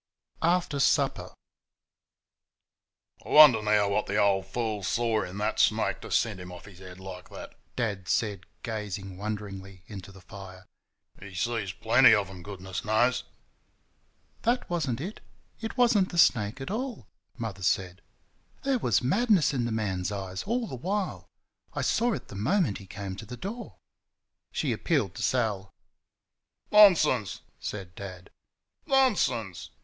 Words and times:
After 0.41 0.79
supper. 0.79 1.31
"I 3.23 3.29
wonder 3.29 3.61
now 3.61 3.87
what 3.89 4.07
the 4.07 4.17
old 4.17 4.47
fool 4.47 4.81
saw 4.81 5.21
in 5.21 5.37
that 5.37 5.59
snake 5.59 6.01
to 6.01 6.09
send 6.09 6.39
him 6.39 6.51
off 6.51 6.65
his 6.65 6.79
head 6.79 6.99
like 6.99 7.29
that?" 7.29 7.53
Dad 7.75 8.07
said, 8.07 8.47
gazing 8.63 9.15
wonderingly 9.17 9.83
into 9.85 10.11
the 10.11 10.19
fire. 10.21 10.65
"He 11.19 11.35
sees 11.35 11.71
plenty 11.71 12.15
of 12.15 12.29
them, 12.29 12.41
goodness 12.41 12.83
knows." 12.83 13.25
"That 14.41 14.67
was 14.67 14.89
n't 14.89 14.99
it. 14.99 15.21
It 15.59 15.77
was 15.77 15.95
n't 15.95 16.09
the 16.09 16.17
snake 16.17 16.59
at 16.59 16.71
all," 16.71 17.07
Mother 17.37 17.61
said; 17.61 18.01
"there 18.63 18.79
was 18.79 19.03
madness 19.03 19.53
in 19.53 19.65
the 19.65 19.71
man's 19.71 20.11
eyes 20.11 20.41
all 20.45 20.65
the 20.65 20.73
while. 20.73 21.27
I 21.75 21.83
saw 21.83 22.13
it 22.13 22.29
the 22.29 22.35
moment 22.35 22.79
he 22.79 22.87
came 22.87 23.15
to 23.17 23.25
the 23.27 23.37
door." 23.37 23.75
She 24.51 24.71
appealed 24.73 25.13
to 25.13 25.21
Sal. 25.21 25.69
"Nonsense!" 26.71 27.41
said 27.59 27.93
Dad; 27.93 28.31
"NONSENSE!" 28.87 29.69